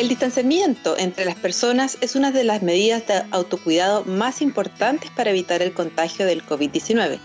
[0.00, 5.28] El distanciamiento entre las personas es una de las medidas de autocuidado más importantes para
[5.28, 7.18] evitar el contagio del COVID-19.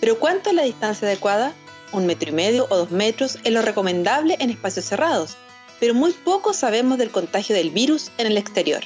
[0.00, 1.52] Pero ¿cuánto es la distancia adecuada?
[1.92, 5.36] ¿Un metro y medio o dos metros es lo recomendable en espacios cerrados?
[5.78, 8.80] Pero muy poco sabemos del contagio del virus en el exterior.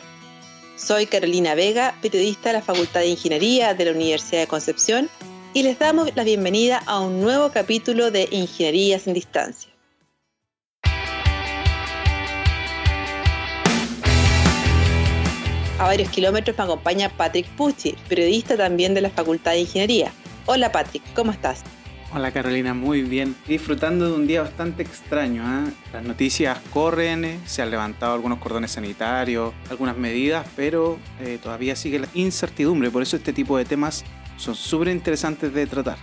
[0.74, 5.08] Soy Carolina Vega, periodista de la Facultad de Ingeniería de la Universidad de Concepción,
[5.54, 9.75] y les damos la bienvenida a un nuevo capítulo de Ingenierías en Distancia.
[15.78, 20.10] A varios kilómetros me acompaña Patrick Pucci, periodista también de la Facultad de Ingeniería.
[20.46, 21.64] Hola Patrick, ¿cómo estás?
[22.14, 23.36] Hola Carolina, muy bien.
[23.46, 25.42] Disfrutando de un día bastante extraño.
[25.42, 25.70] ¿eh?
[25.92, 31.98] Las noticias corren, se han levantado algunos cordones sanitarios, algunas medidas, pero eh, todavía sigue
[31.98, 32.90] la incertidumbre.
[32.90, 34.02] Por eso este tipo de temas
[34.38, 35.98] son súper interesantes de tratar.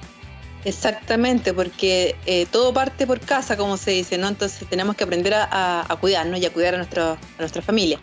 [0.66, 4.28] Exactamente, porque eh, todo parte por casa, como se dice, ¿no?
[4.28, 8.00] Entonces tenemos que aprender a, a cuidarnos y a cuidar a, nuestro, a nuestra familia.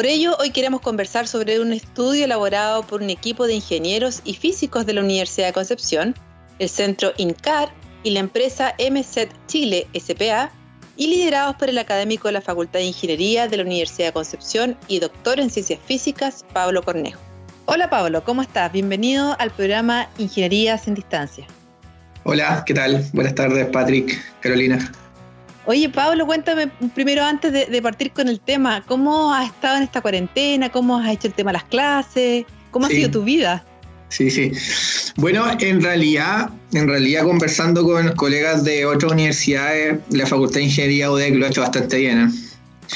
[0.00, 4.32] Por ello, hoy queremos conversar sobre un estudio elaborado por un equipo de ingenieros y
[4.32, 6.14] físicos de la Universidad de Concepción,
[6.58, 7.70] el Centro INCAR
[8.02, 10.52] y la empresa MZ Chile SPA,
[10.96, 14.78] y liderados por el académico de la Facultad de Ingeniería de la Universidad de Concepción
[14.88, 17.20] y doctor en Ciencias Físicas, Pablo Cornejo.
[17.66, 18.72] Hola Pablo, ¿cómo estás?
[18.72, 21.46] Bienvenido al programa Ingenierías en Distancia.
[22.24, 23.04] Hola, ¿qué tal?
[23.12, 24.78] Buenas tardes, Patrick, Carolina.
[25.70, 26.66] Oye, Pablo, cuéntame
[26.96, 30.68] primero antes de, partir con el tema, ¿cómo has estado en esta cuarentena?
[30.68, 32.44] ¿Cómo has hecho el tema de las clases?
[32.72, 33.64] ¿Cómo ha sido tu vida?
[34.08, 34.50] Sí, sí.
[35.14, 41.08] Bueno, en realidad, en realidad conversando con colegas de otras universidades, la Facultad de Ingeniería
[41.08, 42.18] UDEC lo ha hecho bastante bien.
[42.18, 42.30] ¿eh?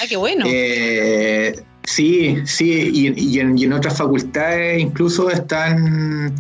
[0.03, 0.45] Ah, qué bueno.
[0.49, 6.35] Eh, sí, sí, y, en, y en otras facultades incluso están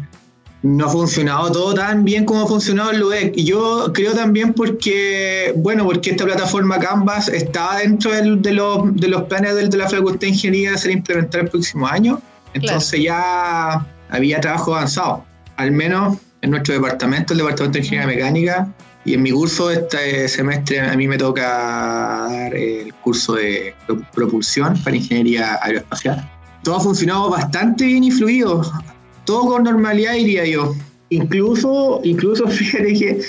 [0.64, 3.36] no ha funcionado todo tan bien como ha funcionado el LUDEC.
[3.36, 9.08] Y yo creo también porque, bueno, porque esta plataforma Canvas estaba dentro de, los, de
[9.08, 12.18] los planes de, la Facultad de Ingeniería de ser implementada el próximo año.
[12.54, 15.22] Entonces ya había trabajo avanzado,
[15.56, 18.68] al menos en nuestro departamento, el Departamento de Ingeniería Mecánica.
[19.04, 23.74] Y en mi curso este semestre a mí me toca dar el curso de
[24.14, 26.26] propulsión para ingeniería aeroespacial.
[26.62, 28.62] Todo ha funcionado bastante bien y fluido
[29.24, 30.74] todo con normalidad diría yo.
[31.10, 33.20] Incluso, incluso fíjate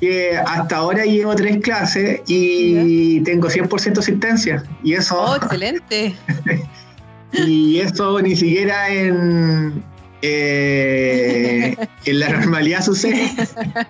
[0.00, 4.64] que, hasta ahora llevo tres clases y tengo 100% asistencia.
[4.82, 5.20] Y eso...
[5.20, 6.14] Oh, excelente.
[7.32, 9.82] y eso ni siquiera en,
[10.22, 13.30] eh, en la normalidad sucede.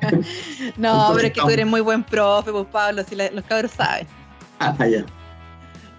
[0.76, 4.06] no, pero es que tú eres muy buen profe, pues Pablo, si los cabros saben.
[4.58, 5.04] Ah, ya.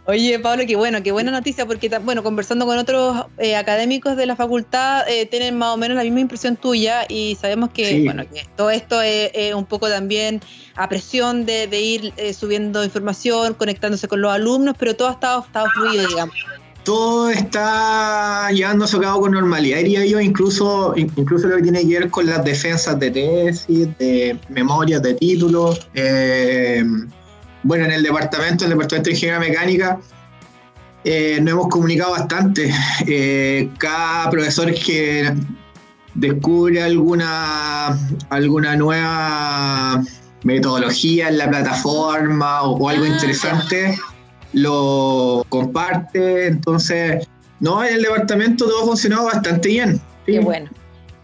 [0.06, 4.26] Oye, Pablo, qué bueno, qué buena noticia, porque, bueno, conversando con otros eh, académicos de
[4.26, 8.24] la facultad, eh, tienen más o menos la misma impresión tuya y sabemos que, bueno,
[8.30, 10.42] que todo esto es, un poco también
[10.76, 15.46] a presión de, ir eh, subiendo información, conectándose con los alumnos, pero todo ha estado,
[15.46, 16.36] estado fluido, digamos.
[16.84, 22.00] Todo está llevándose a cabo con normalidad, diría yo, incluso, incluso lo que tiene que
[22.00, 25.88] ver con las defensas de tesis, de memorias, de títulos.
[25.94, 26.84] Eh,
[27.64, 30.00] bueno, en el departamento, en el departamento de ingeniería mecánica,
[31.06, 32.72] eh, nos hemos comunicado bastante.
[33.08, 35.34] Eh, cada profesor que
[36.14, 37.98] descubre alguna,
[38.30, 40.04] alguna nueva
[40.44, 43.98] metodología en la plataforma o, algo ah, interesante,
[44.54, 46.48] lo comparte.
[46.48, 47.28] Entonces,
[47.60, 50.02] no, en el departamento todo ha funcionado bastante bien.
[50.26, 50.70] Qué bueno.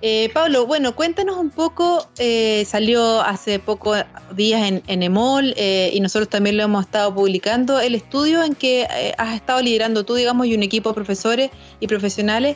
[0.01, 3.97] Eh, Pablo, bueno, cuéntanos un poco, eh, salió hace pocos
[4.33, 8.55] días en, en EMOL eh, y nosotros también lo hemos estado publicando, el estudio en
[8.55, 8.87] que
[9.17, 11.51] has estado liderando tú, digamos, y un equipo de profesores
[11.81, 12.55] y profesionales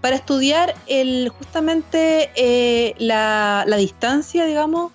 [0.00, 4.90] para estudiar el, justamente la, la distancia, digamos,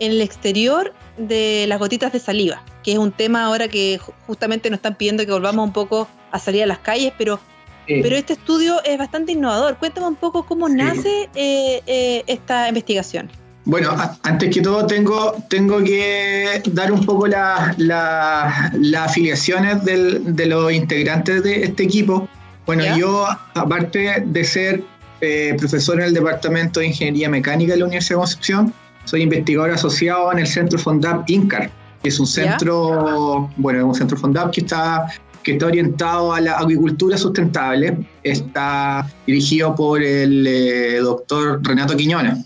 [0.00, 4.68] en el exterior de las gotitas de saliva, que es un tema ahora que justamente
[4.68, 7.40] nos están pidiendo que volvamos un poco a salir a las calles, pero
[7.88, 9.76] pero este estudio es bastante innovador.
[9.78, 13.30] Cuéntame un poco cómo nace eh, eh, esta investigación.
[13.64, 21.42] Bueno, antes que todo tengo, tengo que dar un poco las afiliaciones de los integrantes
[21.42, 22.28] de este equipo.
[22.64, 24.84] Bueno, yo, aparte de ser
[25.20, 28.74] eh, profesor en el Departamento de Ingeniería Mecánica de la Universidad de Concepción.
[29.04, 31.70] Soy investigador asociado en el Centro Fondap INCAR,
[32.02, 35.08] que es un centro, bueno, un centro Fondap que está
[35.42, 42.44] que está orientado a la agricultura sustentable, está dirigido por el eh, doctor Renato Quiñones.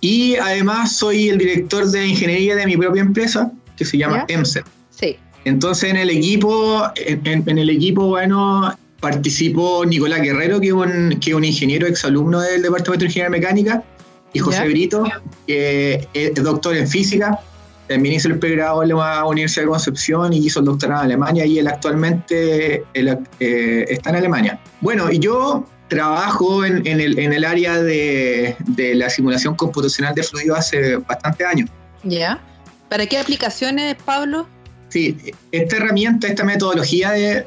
[0.00, 4.64] Y además soy el director de ingeniería de mi propia empresa, que se llama EMSET.
[4.90, 5.16] Sí.
[5.44, 11.34] Entonces en el equipo, en, el equipo, bueno, participó Nicolás Guerrero, que es un, que
[11.34, 13.84] un ingeniero exalumno del Departamento de Ingeniería Mecánica,
[14.32, 15.04] y José Brito,
[15.46, 17.40] que es doctor en física,
[17.90, 21.44] también hizo el pregrado en la Universidad de Concepción y hizo el doctorado en Alemania
[21.44, 24.60] y él actualmente eh, está en Alemania.
[24.80, 30.22] Bueno, y yo trabajo en, el, en el, área de, de, la simulación computacional de
[30.22, 31.68] fluido hace bastante años.
[32.04, 32.40] ¿Ya?
[32.88, 34.46] ¿Para qué aplicaciones, Pablo?
[34.90, 35.16] Sí,
[35.50, 37.42] esta herramienta, esta metodología de,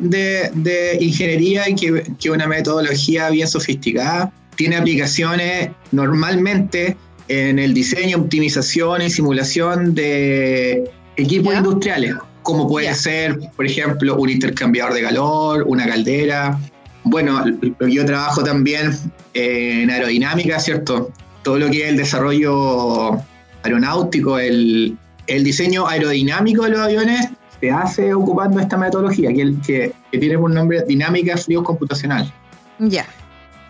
[0.52, 6.98] de, ingeniería, que es una metodología bien sofisticada, tiene aplicaciones normalmente
[7.28, 14.30] en el diseño, optimización y simulación de equipos industriales, como puede ser, por ejemplo, un
[14.30, 16.60] intercambiador de calor, una caldera.
[17.06, 17.44] Bueno,
[17.80, 18.92] yo trabajo también
[19.34, 21.12] en aerodinámica, ¿cierto?
[21.44, 23.18] Todo lo que es el desarrollo
[23.64, 24.98] aeronáutico, el,
[25.28, 27.30] el diseño aerodinámico de los aviones
[27.60, 32.32] se hace ocupando esta metodología que, que, que tiene por nombre dinámica frío computacional.
[32.80, 33.06] Ya.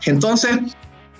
[0.05, 0.57] Entonces,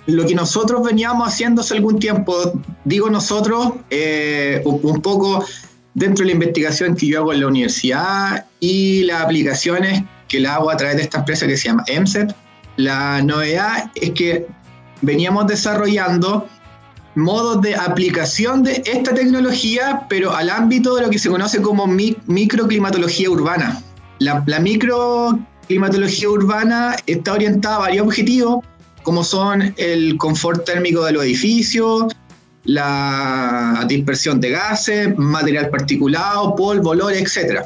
[0.06, 2.52] lo que nosotros veníamos haciendo hace algún tiempo,
[2.84, 5.44] digo nosotros, eh, un poco
[5.94, 10.56] dentro de la investigación que yo hago en la universidad y las aplicaciones que la
[10.56, 12.34] hago a través de esta empresa que se llama EMSET,
[12.76, 14.46] la novedad es que
[15.02, 16.48] veníamos desarrollando
[17.14, 21.86] modos de aplicación de esta tecnología, pero al ámbito de lo que se conoce como
[21.86, 23.80] microclimatología urbana.
[24.18, 28.64] La, la microclimatología urbana está orientada a varios objetivos,
[29.04, 32.12] como son el confort térmico de los edificios,
[32.64, 37.60] la dispersión de gases, material particulado, polvo, olor, etc.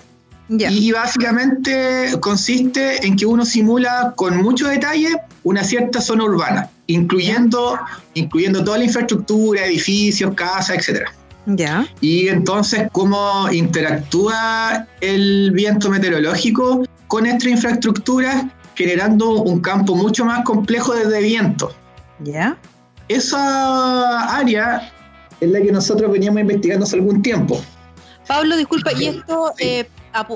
[0.50, 5.14] Y básicamente consiste en que uno simula con mucho detalle
[5.44, 7.78] una cierta zona urbana, incluyendo,
[8.14, 11.08] incluyendo toda la infraestructura, edificios, casas, etc.
[11.46, 11.86] Ya.
[12.00, 20.44] Y entonces, cómo interactúa el viento meteorológico con esta infraestructura, generando un campo mucho más
[20.44, 21.74] complejo desde viento.
[22.20, 22.56] ¿Ya?
[23.08, 24.92] Esa área
[25.40, 27.60] es la que nosotros veníamos investigando hace algún tiempo.
[28.28, 29.88] Pablo, disculpa, y esto eh,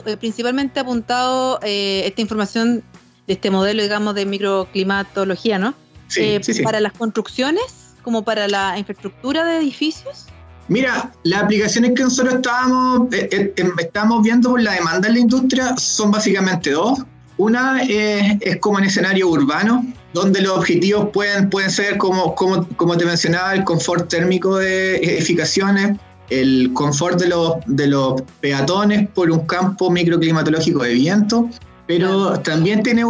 [0.06, 2.83] eh, principalmente apuntado, eh, esta información
[3.29, 5.75] de este modelo, digamos, de microclimatología, ¿no?
[6.09, 10.27] Sí, sí, ¿Para las construcciones, como para la infraestructura de edificios?
[10.67, 16.11] Mira, las aplicaciones que nosotros estábamos, estábamos viendo por la demanda en la industria son
[16.11, 17.05] básicamente dos.
[17.43, 19.85] Una es, como en escenario urbano,
[20.15, 24.99] donde los objetivos pueden, pueden ser, como, como, como te mencionaba, el confort térmico de
[24.99, 25.99] edificaciones,
[26.31, 31.50] el confort de los, de los peatones por un campo microclimatológico de viento,
[31.89, 33.03] pero también tiene,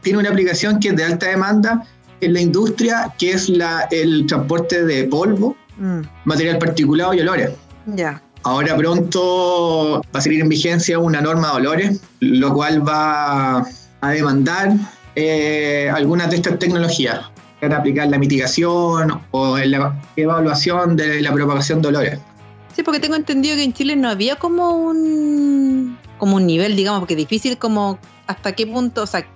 [0.00, 1.86] tiene una aplicación que es de alta demanda
[2.22, 6.00] en la industria, que es la, el transporte de polvo, mm.
[6.24, 7.50] material particulado y olores.
[7.84, 8.22] Ya.
[8.44, 13.66] Ahora pronto va a salir en vigencia una norma de olores, lo cual va
[14.02, 14.74] a demandar
[15.16, 17.20] eh, algunas de estas tecnologías
[17.60, 22.18] para aplicar la mitigación o la evaluación de la propagación de olores.
[22.76, 27.00] Sí, porque tengo entendido que en Chile no había como un como un nivel, digamos,
[27.00, 29.26] porque es difícil como hasta qué punto, o sea,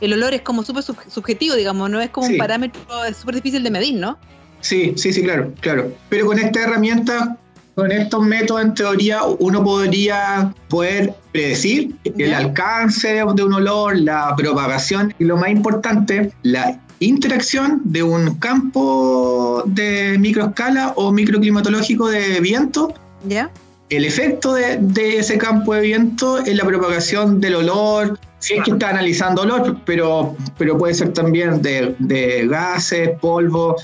[0.00, 3.62] el olor es como súper subjetivo, digamos, no es como un parámetro, es súper difícil
[3.62, 4.18] de medir, ¿no?
[4.60, 5.92] Sí, sí, sí, claro, claro.
[6.08, 7.36] Pero con esta herramienta
[7.76, 14.34] con estos métodos, en teoría, uno podría poder predecir el alcance de un olor, la
[14.34, 22.40] propagación y lo más importante, la interacción de un campo de microescala o microclimatológico de
[22.40, 22.94] viento.
[23.28, 23.50] ¿Ya?
[23.90, 28.70] El efecto de, ese campo de viento es la propagación del olor, si es que
[28.70, 33.76] está analizando olor, pero, pero puede ser también de, de gases, polvo,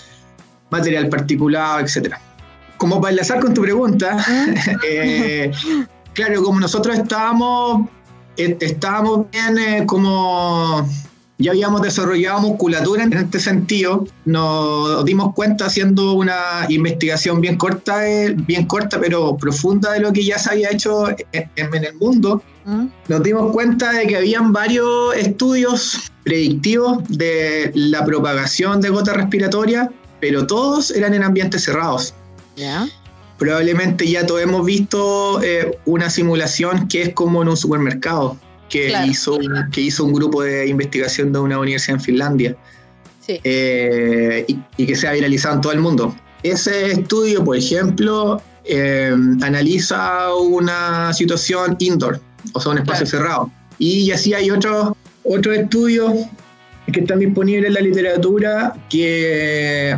[0.70, 2.18] material particulado, etcétera
[2.82, 4.16] como para enlazar con tu pregunta,
[4.90, 5.52] eh,
[6.14, 7.88] claro, como nosotros estábamos,
[8.36, 10.84] eh, estábamos bien eh, como
[11.38, 18.00] ya habíamos desarrollado musculatura en este sentido, nos dimos cuenta haciendo una investigación bien corta,
[18.34, 22.42] bien corta pero profunda de lo que ya se había hecho en, en el mundo.
[22.64, 22.86] Mm.
[23.06, 29.88] Nos dimos cuenta de que habían varios estudios predictivos de la propagación de gotas respiratorias,
[30.18, 32.12] pero todos eran en ambientes cerrados.
[33.38, 38.36] Probablemente ya todos hemos visto eh, una simulación que es como en un supermercado,
[38.68, 39.38] que, hizo,
[39.72, 42.56] que hizo un grupo de investigación de una universidad en Finlandia.
[43.26, 44.44] eh,
[44.76, 46.14] y, que sea viralizado en todo el mundo.
[46.42, 52.20] Ese estudio, por ejemplo, eh, analiza una situación indoor,
[52.52, 53.50] o sea, un espacio cerrado.
[53.78, 54.92] Y así hay otros
[55.24, 56.12] otro estudios
[56.92, 59.96] que están disponibles en la literatura que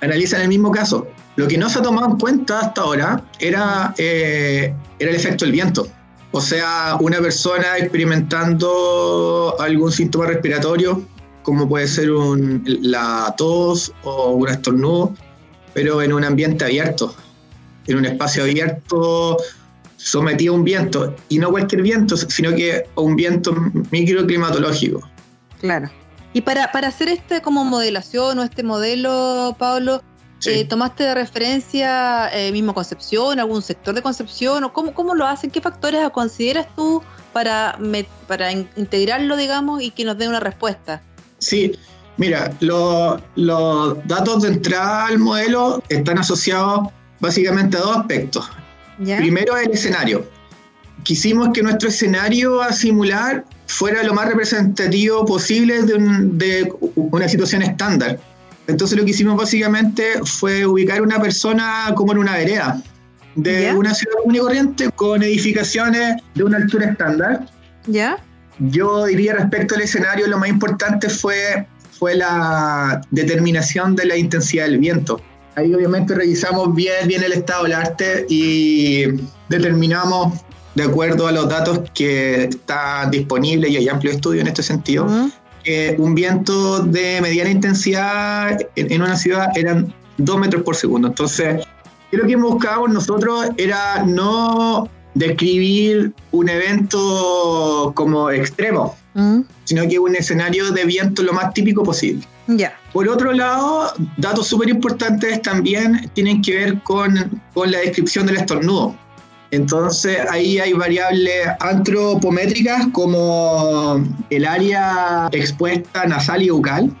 [0.00, 1.06] analizan el mismo caso.
[1.38, 5.44] Lo que no se ha tomado en cuenta hasta ahora era, eh, era el efecto
[5.44, 5.86] del viento.
[6.32, 11.00] O sea, una persona experimentando algún síntoma respiratorio,
[11.44, 15.14] como puede ser un, la tos o un estornudo,
[15.74, 17.14] pero en un ambiente abierto,
[17.86, 19.36] en un espacio abierto,
[19.96, 23.54] sometido a un viento, y no cualquier viento, sino que a un viento
[23.92, 25.08] microclimatológico.
[25.60, 25.88] Claro.
[26.32, 30.02] Y para, para hacer este como modelación o este modelo, Pablo,
[30.46, 34.64] eh, ¿Tomaste de referencia eh, mismo Concepción, algún sector de Concepción?
[34.64, 35.50] ¿O cómo, cómo lo hacen?
[35.50, 37.02] ¿Qué factores consideras tú
[37.32, 37.78] para,
[38.26, 41.02] para integrarlo, digamos, y que nos dé una respuesta?
[41.38, 41.72] Sí,
[42.16, 43.20] mira, los
[44.06, 46.88] datos de entrada al modelo están asociados
[47.20, 48.48] básicamente a dos aspectos.
[48.98, 50.28] Primero, el escenario.
[51.04, 57.62] Quisimos que nuestro escenario a simular fuera lo más representativo posible de, de una situación
[57.62, 58.18] estándar
[58.68, 62.80] entonces lo que hicimos básicamente fue ubicar una persona como en una vereda
[63.34, 67.46] de una ciudad común y corriente con edificaciones de una altura estándar.
[67.86, 68.18] ¿Ya?
[68.58, 71.66] Yo diría respecto al escenario, lo más importante fue,
[71.98, 75.20] fue la determinación de la intensidad del viento.
[75.54, 79.04] Ahí obviamente revisamos bien, bien el estado del arte y
[79.48, 80.40] determinamos,
[80.74, 85.06] de acuerdo a los datos que están disponibles y hay amplio estudio en este sentido,
[85.98, 91.08] un viento de mediana intensidad en, una ciudad eran 2 metros por segundo.
[91.08, 91.64] Entonces,
[92.10, 99.40] lo que buscábamos nosotros era no describir un evento como extremo, mm.
[99.64, 102.24] sino que un escenario de viento lo más típico posible.
[102.46, 102.78] Ya.
[102.92, 108.36] Por otro lado, datos súper importantes también tienen que ver con, con la descripción del
[108.36, 108.96] estornudo.
[109.50, 116.96] Entonces ahí hay variables antropométricas como el área expuesta nasal y bucal.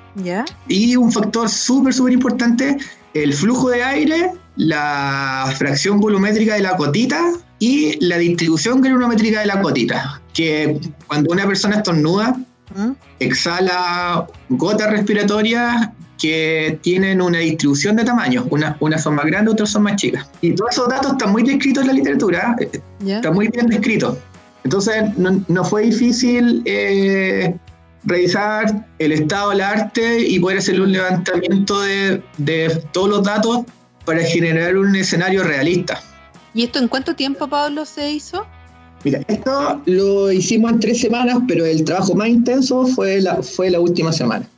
[0.66, 2.78] Y un factor súper, súper importante,
[3.14, 9.46] el flujo de aire, la fracción volumétrica de la cotita y la distribución granulométrica de
[9.46, 10.20] la cotita.
[10.32, 12.36] Que cuando una persona estornuda,
[12.74, 12.92] ¿Mm?
[13.20, 19.70] exhala gotas respiratorias que tienen una distribución de tamaños, unas una son más grandes, otras
[19.70, 20.28] son más chicas.
[20.40, 24.18] Y todos esos datos están muy descritos en la literatura, eh, están muy bien descritos.
[24.64, 27.56] Entonces no, fue difícil eh,
[28.04, 33.60] revisar el estado del arte y poder hacer un levantamiento de, de todos los datos
[34.04, 36.00] para generar un escenario realista.
[36.54, 38.46] ¿Y esto en cuánto tiempo, Pablo, se hizo?
[39.04, 43.70] Mira, esto lo hicimos en tres semanas, pero el trabajo más intenso fue la, fue
[43.70, 44.48] la última semana.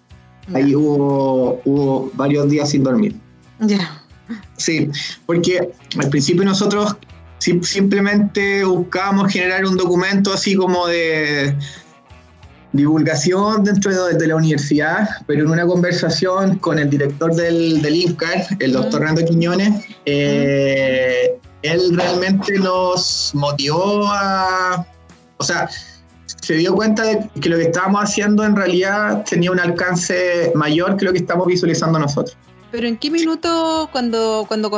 [0.55, 3.15] Ahí hubo, hubo varios días sin dormir.
[3.61, 4.03] Ya.
[4.57, 4.91] Sí,
[5.27, 6.97] porque al principio nosotros
[7.39, 11.57] simplemente buscábamos generar un documento así como de
[12.73, 18.47] divulgación dentro de, la universidad, pero en una conversación con el director del, del INCAR,
[18.61, 24.87] el doctor Rando Quiñones, eh, él realmente nos motivó a,
[25.39, 25.69] o sea,
[26.41, 30.97] se dio cuenta de que lo que estábamos haciendo en realidad tenía un alcance mayor
[30.97, 32.37] que lo que estamos visualizando nosotros.
[32.71, 34.71] Pero ¿en qué minuto cuando, cuando,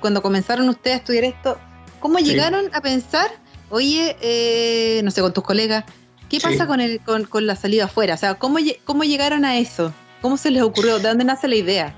[0.00, 1.58] cuando comenzaron ustedes a estudiar esto,
[1.98, 3.30] cómo llegaron a pensar,
[3.70, 5.84] oye, eh, no sé, con tus colegas,
[6.28, 8.14] ¿qué pasa con, el, con, con, la salida afuera?
[8.14, 9.92] O sea, ¿cómo, ¿cómo llegaron a eso?
[10.20, 10.98] ¿Cómo se les ocurrió?
[10.98, 11.94] ¿De dónde nace la idea?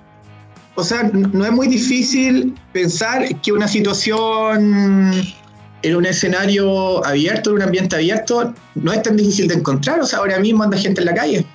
[0.76, 5.12] O sea, no es muy difícil pensar que una situación
[5.82, 10.00] en un escenario abierto, en un ambiente abierto, no es tan difícil de encontrar.
[10.00, 11.46] O sea, ahora mismo anda gente en la calle.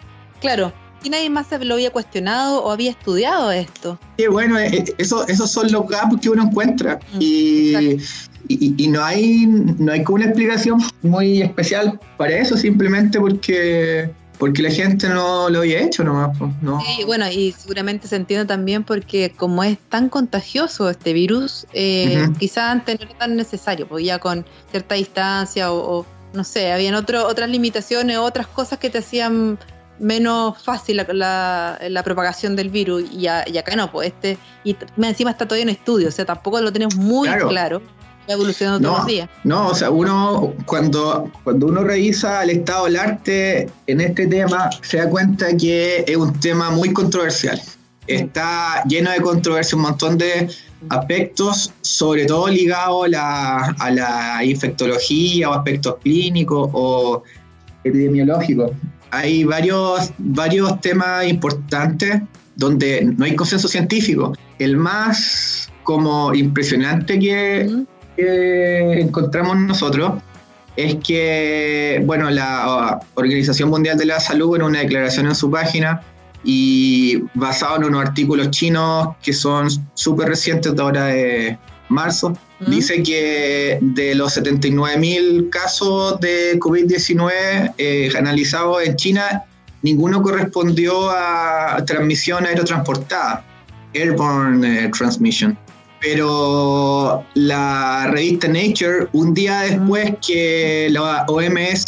[0.42, 0.74] Claro.
[1.04, 4.00] ¿Y nadie más lo había cuestionado o había estudiado esto?
[4.18, 7.00] Sí, bueno, eh, eh, eso, esos son los gaps que uno encuentra.
[7.14, 7.98] Mm, y,
[8.48, 14.62] y, no hay no hay como una explicación muy especial para eso, simplemente porque porque
[14.62, 16.38] la gente no lo había hecho nomás.
[16.62, 16.82] no.
[16.82, 22.28] Sí, bueno, y seguramente se entiende también porque como es tan contagioso este virus, eh,
[22.40, 26.96] quizás antes no era tan necesario, porque ya con cierta distancia o, no sé, habían
[26.96, 29.58] otro, otras limitaciones, otras cosas que te hacían
[29.98, 35.46] menos fácil la, la, propagación del virus y, acá no, pues este, y encima está
[35.46, 37.82] todavía en estudio, o sea, tampoco lo tenemos muy claro
[38.28, 39.30] evolucionando no, todos los días.
[39.44, 44.70] No, o sea, uno cuando, cuando uno revisa el estado del arte en este tema,
[44.82, 47.62] se da cuenta que es un tema muy controversial.
[48.08, 50.50] Está lleno de controversia, un montón de
[50.90, 57.24] aspectos, sobre todo ligados a la, a la infectología o aspectos clínicos o,
[57.86, 58.72] epidemiológico.
[59.12, 62.22] Hay varios, varios temas importantes
[62.56, 64.34] donde no hay consenso científico.
[64.60, 67.70] El más como impresionante que,
[68.16, 70.14] que encontramos nosotros
[70.76, 76.02] es que, bueno, la Organización Mundial de la Salud en una declaración en su página
[76.44, 81.58] y basado en unos artículos chinos que son súper recientes de ahora de
[81.90, 89.44] marzo, dice que de los 79.000 casos de COVID-19 eh, analizados en China,
[89.82, 93.44] ninguno correspondió a transmisión aerotransportada,
[93.94, 95.58] airborne eh, transmission.
[96.06, 101.82] Pero la revista Nature, un día después que la OMS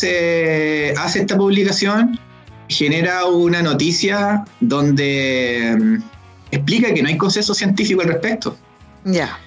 [0.97, 2.19] hace esta publicación,
[2.67, 6.03] genera una noticia donde mm,
[6.50, 8.57] explica que no hay consenso científico al respecto.
[9.05, 9.38] Ya.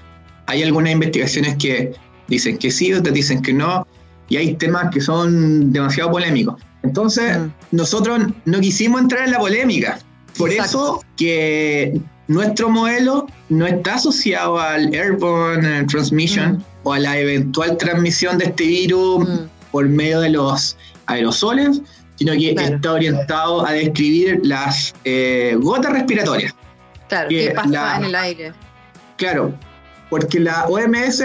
[0.47, 1.93] Hay algunas investigaciones que
[2.29, 3.85] dicen que sí, otras dicen que no,
[4.29, 6.62] y hay temas que son demasiado polémicos.
[6.85, 7.50] Entonces, mm.
[7.73, 9.99] nosotros no quisimos entrar en la polémica.
[10.39, 12.00] Por eso que
[12.31, 16.65] nuestro modelo no está asociado al airborne transmission mm.
[16.85, 19.49] o a la eventual transmisión de este virus mm.
[19.73, 21.83] por medio de los aerosoles,
[22.15, 26.55] sino que está orientado a describir las eh, gotas respiratorias.
[27.09, 28.53] Claro, que, pasa en el aire.
[29.17, 29.53] Claro,
[30.09, 31.25] porque la OMS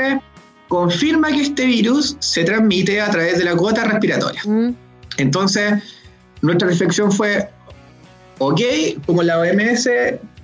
[0.70, 4.42] confirma que este virus se transmite a través de la gota respiratoria.
[4.44, 4.72] Mm.
[5.18, 5.84] Entonces,
[6.42, 7.48] nuestra reflexión fue,
[8.40, 8.62] ok,
[9.06, 9.88] como la OMS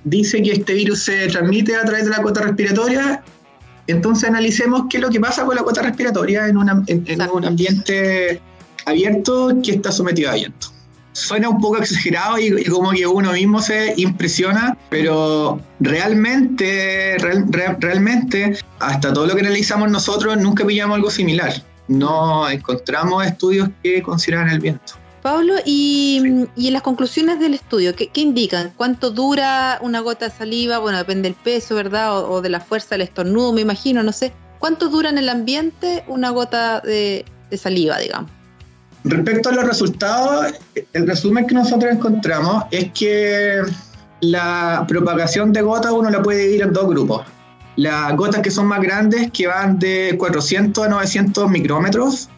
[0.04, 3.22] dice que este virus se transmite a través de la gota respiratoria,
[3.86, 6.56] entonces analicemos qué es lo que pasa con la gota respiratoria en,
[6.86, 8.40] en un ambiente
[8.86, 10.68] abierto que está sometido a viento.
[11.12, 17.16] Suena un poco exagerado y, como que uno mismo se impresiona, pero realmente,
[17.78, 21.52] realmente, hasta todo lo que analizamos nosotros, nunca pillamos algo similar.
[21.88, 24.94] No encontramos estudios que consideran el viento.
[25.22, 26.18] Pablo, y,
[26.56, 28.72] en las conclusiones del estudio, ¿qué, indican?
[28.76, 30.78] ¿Cuánto dura una gota de saliva?
[30.78, 32.18] Bueno, depende del peso, ¿verdad?
[32.28, 34.32] O, de la fuerza del estornudo, me imagino, no sé.
[34.58, 37.24] ¿Cuánto dura en el ambiente una gota de
[37.56, 38.30] saliva, digamos?
[39.04, 40.54] Respecto a los resultados,
[40.92, 43.62] el resumen que nosotros encontramos es que
[44.20, 47.26] la propagación de gotas uno la puede dividir en dos grupos.
[47.76, 52.28] Las gotas que son más grandes, que van de 400 a 900 micrómetros,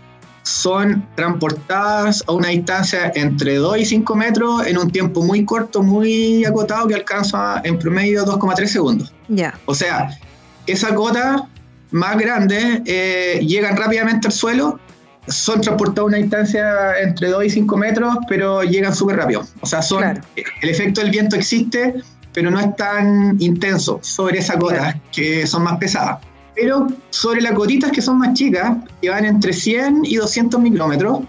[0.45, 5.83] son transportadas a una distancia entre 2 y 5 metros en un tiempo muy corto,
[5.83, 9.13] muy acotado, que alcanza en promedio 2,3 segundos.
[9.29, 9.59] Ya.
[9.65, 10.11] O sea,
[10.67, 11.43] esas gotas
[11.91, 14.79] más grandes eh, llegan rápidamente al suelo
[15.27, 19.45] son transportados a una distancia entre 2 y 5 metros, pero llegan súper rápido.
[19.61, 21.95] O sea, son el efecto del viento existe,
[22.33, 26.19] pero no es tan intenso sobre esas gotas que son más pesadas.
[26.55, 31.21] Pero sobre las gotitas que son más chicas, que van entre 100 y 200 micrómetros,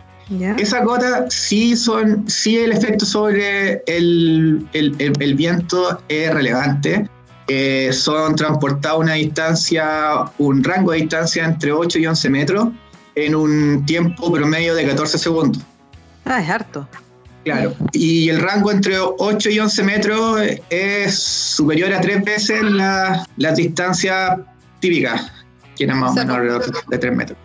[0.58, 7.08] esas gotas sí son, sí el efecto sobre el, el, viento es relevante.
[7.48, 12.68] Eh, son transportados a una distancia, un rango de distancia entre 8 y 11 metros
[13.14, 15.62] en un tiempo promedio de 14 segundos.
[16.26, 16.88] Ah, es harto.
[17.44, 23.24] Claro, y el rango entre 8 y 11 metros es superior a tres veces la,
[23.38, 24.44] la distancia
[24.86, 25.32] típica,
[25.76, 27.39] que era más o, menos alrededor de 3 metros.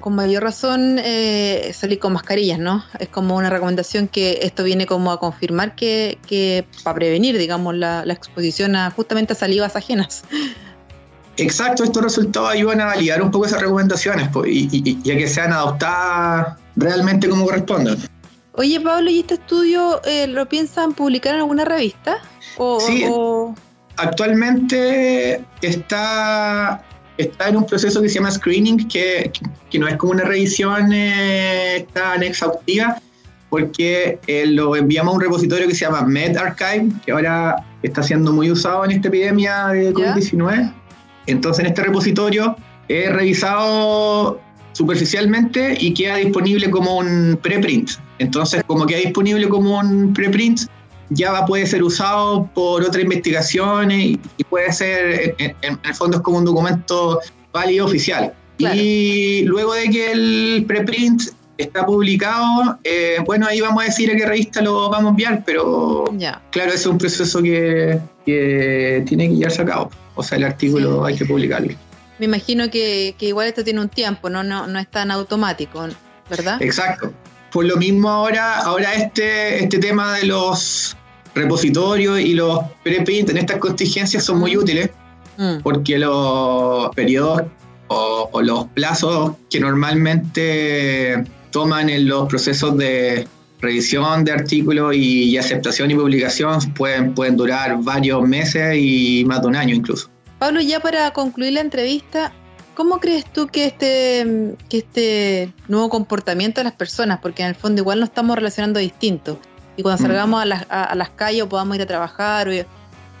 [0.00, 2.84] Con mayor razón eh, salir con mascarillas, ¿no?
[2.98, 7.76] Es como una recomendación que esto viene como a confirmar que, que para prevenir, digamos,
[7.76, 10.24] la, la exposición a justamente a salivas ajenas.
[11.36, 16.58] Exacto, estos resultados ayudan a validar un poco esas recomendaciones y, a que sean adoptadas
[16.76, 17.96] realmente como corresponden.
[18.54, 22.18] Oye, Pablo, ¿y este estudio eh, lo piensan publicar en alguna revista?
[22.80, 23.06] sí,
[23.96, 26.82] actualmente está,
[27.18, 29.32] está en un proceso que se llama screening, que,
[29.78, 33.00] no es como una revisión eh, tan exhaustiva,
[33.50, 38.32] porque eh, lo enviamos a un repositorio que se llama MedArchive, que ahora está siendo
[38.32, 40.72] muy usado en esta epidemia de COVID-19.
[41.26, 42.56] Entonces en este repositorio
[42.88, 44.40] he revisado
[44.72, 47.90] superficialmente y queda disponible como un preprint.
[48.18, 50.62] Entonces, como queda disponible como un preprint,
[51.14, 56.38] ya puede ser usado por otras investigaciones y, puede ser, en, el fondo es como
[56.38, 57.20] un documento
[57.52, 58.32] válido oficial.
[58.58, 61.22] Y luego de que el preprint
[61.58, 65.42] está publicado, eh, bueno, ahí vamos a decir a qué revista lo vamos a enviar,
[65.44, 66.04] pero
[66.50, 69.90] claro, ese es un proceso que, que tiene que llevarse a cabo.
[70.14, 71.74] O sea, el artículo hay que publicarlo.
[72.18, 74.44] Me imagino que, igual esto tiene un tiempo, ¿no?
[74.44, 75.88] No, no es tan automático,
[76.30, 76.62] ¿verdad?
[76.62, 77.12] Exacto.
[77.50, 80.96] Por lo mismo ahora, ahora este, este tema de los
[81.34, 84.90] repositorios y los preprint en estas contingencias son muy útiles
[85.38, 85.60] mm.
[85.62, 87.42] porque los periodos
[87.88, 93.28] o, los plazos que normalmente toman en los procesos de
[93.60, 99.48] revisión de artículos y, aceptación y publicación pueden, pueden durar varios meses y más de
[99.48, 100.08] un año incluso.
[100.38, 102.32] Pablo, ya para concluir la entrevista,
[102.74, 107.54] ¿cómo crees tú que este, que este nuevo comportamiento de las personas, porque en el
[107.54, 109.38] fondo igual nos estamos relacionando distinto,
[109.76, 110.06] y cuando mm.
[110.06, 112.52] salgamos a las, a, las calles o podamos ir a trabajar, o,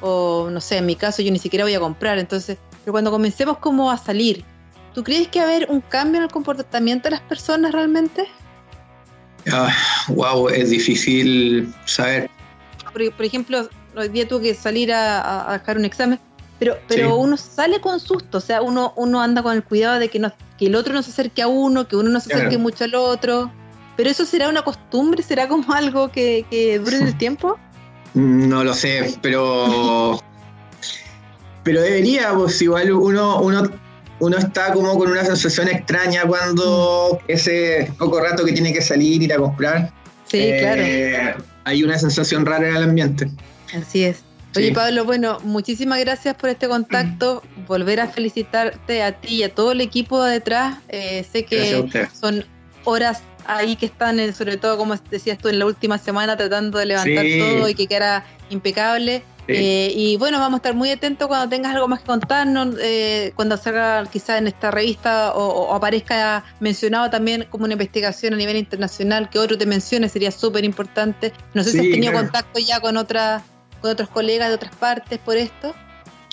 [0.06, 3.10] o, no sé, en mi caso yo ni siquiera voy a comprar, entonces, pero cuando
[3.10, 4.44] comencemos como a salir,
[4.94, 8.28] ¿tú crees que va a haber un cambio en el comportamiento de las personas realmente?
[10.08, 12.30] wow, es difícil saber.
[12.92, 16.20] Por, ejemplo, hoy día tuve que salir a, dejar un examen,
[16.58, 20.08] pero, pero uno sale con susto, o sea, uno, uno anda con el cuidado de
[20.08, 22.58] que, no, que el otro no se acerque a uno, que uno no se acerque
[22.58, 23.50] mucho al otro.
[23.96, 25.22] ¿Pero eso será una costumbre?
[25.22, 27.58] ¿Será como algo que, que dure en el tiempo?
[28.14, 30.20] No lo sé, pero.
[31.62, 33.70] pero debería, pues igual uno, uno
[34.22, 39.20] uno está como con una sensación extraña cuando ese poco rato que tiene que salir,
[39.20, 39.92] ir a comprar.
[40.28, 41.44] Sí, eh, claro.
[41.64, 43.28] Hay una sensación rara en el ambiente.
[43.76, 44.22] Así es.
[44.54, 47.42] Oye, Pablo, bueno, muchísimas gracias por este contacto.
[47.66, 50.78] Volver a felicitarte a ti y a todo el equipo de detrás.
[50.88, 52.44] Eh, sé que son
[52.84, 56.78] horas ahí que están, eh, sobre todo, como decías tú, en la última semana tratando
[56.78, 59.22] de levantar todo y que queda impecable.
[59.48, 63.32] Eh, y bueno, vamos a estar muy atentos cuando tengas algo más que contarnos, eh,
[63.34, 68.56] cuando salga quizás en esta revista o, aparezca mencionado también como una investigación a nivel
[68.56, 71.32] internacional, que otro te mencione, sería súper importante.
[71.54, 73.42] No sé si has tenido contacto ya con, otra,
[73.80, 75.74] con otros colegas de otras partes por esto.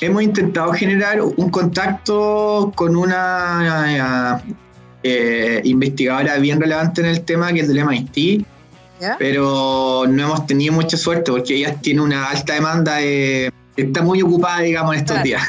[0.02, 4.42] Hemos intentado generar un contacto con una
[5.04, 8.46] eh, investigadora bien relevante en el tema, que es del MIT,
[9.18, 14.62] pero no hemos tenido mucha suerte porque ella tiene una alta demanda, está muy ocupada,
[14.62, 15.42] digamos, en estos días.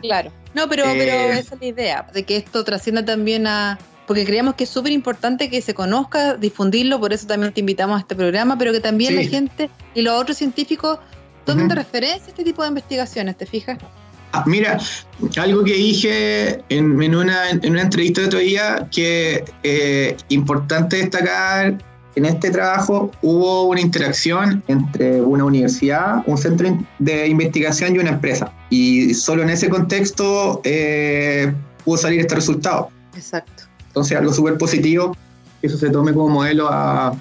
[0.00, 0.30] Claro.
[0.54, 3.78] No, pero, pero eh, esa es la idea, de que esto trascienda también a...
[4.06, 7.98] Porque creemos que es súper importante que se conozca, difundirlo, por eso también te invitamos
[7.98, 10.98] a este programa, pero que también la gente y los otros científicos
[11.44, 13.78] tomen de referencia este tipo de investigaciones, ¿te fijas?
[14.32, 14.78] Ah, mira,
[15.38, 21.78] algo que dije en, una, en una entrevista de otro día, que eh, importante destacar
[22.16, 28.10] en este trabajo hubo una interacción entre una universidad, un centro de investigación y una
[28.10, 28.52] empresa.
[28.70, 31.52] Y solo en ese contexto eh,
[31.84, 32.88] pudo salir este resultado.
[33.14, 33.64] Exacto.
[33.88, 35.14] Entonces, algo súper positivo,
[35.60, 37.14] que eso se tome como modelo a,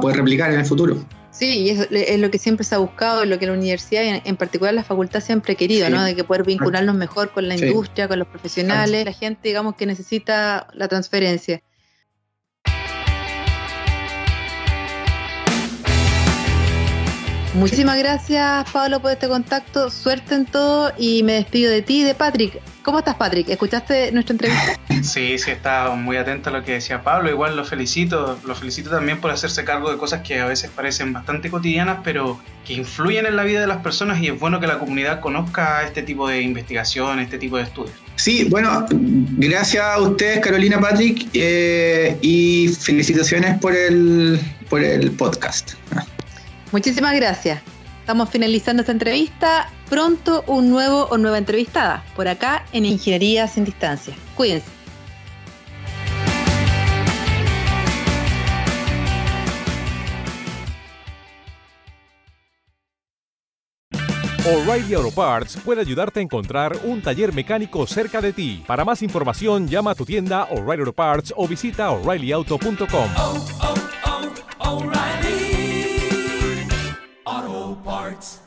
[0.00, 0.96] poder replicar en el futuro.
[1.34, 4.36] Sí, y es, lo que siempre se ha buscado, lo que la universidad, y en
[4.36, 6.04] particular la facultad, siempre ha querido, ¿no?
[6.04, 9.84] De que poder vincularnos mejor con la industria, con los profesionales, la gente, digamos, que
[9.84, 11.60] necesita la transferencia.
[17.54, 19.88] Muchísimas gracias, Pablo, por este contacto.
[19.88, 22.60] Suerte en todo y me despido de ti y de Patrick.
[22.82, 23.48] ¿Cómo estás, Patrick?
[23.48, 24.78] ¿Escuchaste nuestra entrevista?
[25.04, 27.28] Sí, sí, estaba muy atento a lo que decía Pablo.
[27.30, 28.38] Igual lo felicito.
[28.46, 32.40] Lo felicito también por hacerse cargo de cosas que a veces parecen bastante cotidianas, pero
[32.64, 35.82] que influyen en la vida de las personas y es bueno que la comunidad conozca
[35.82, 37.94] este tipo de investigación, este tipo de estudios.
[38.16, 44.40] Sí, bueno, gracias a ustedes, Carolina, Patrick, eh, y felicitaciones por el,
[44.70, 45.74] por el podcast.
[46.74, 47.62] Muchísimas gracias.
[48.00, 49.70] Estamos finalizando esta entrevista.
[49.88, 54.12] Pronto un nuevo o nueva entrevistada por acá en Ingeniería sin Distancia.
[54.34, 54.66] Cuídense.
[64.44, 68.64] O'Reilly Auto Parts puede ayudarte a encontrar un taller mecánico cerca de ti.
[68.66, 73.10] Para más información, llama a tu tienda O'Reilly Auto Parts o visita oreillyauto.com.
[77.84, 78.43] parts.